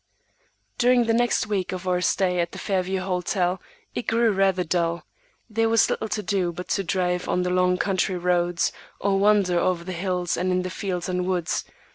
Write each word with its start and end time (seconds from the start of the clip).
During 0.79 1.03
the 1.05 1.13
next 1.13 1.45
week 1.45 1.71
of 1.71 1.87
our 1.87 2.01
stay 2.01 2.39
at 2.39 2.53
the 2.53 2.57
Fairview 2.57 3.01
hotel, 3.01 3.61
it 3.93 4.07
grew 4.07 4.31
rather 4.31 4.63
dull. 4.63 5.05
There 5.47 5.69
was 5.69 5.91
little 5.91 6.07
to 6.09 6.23
do 6.23 6.51
but 6.51 6.69
drive 6.87 7.29
on 7.29 7.43
the 7.43 7.51
long 7.51 7.77
country 7.77 8.17
roads, 8.17 8.71
or 8.99 9.19
wander 9.19 9.59
over 9.59 9.83
the 9.83 9.91
hills 9.93 10.37
and 10.37 10.51
in 10.51 10.63
the 10.63 10.71
fields 10.71 11.07
and 11.07 11.27
woods. 11.27 11.65